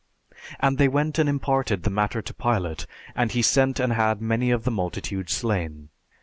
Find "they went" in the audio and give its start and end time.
0.79-1.19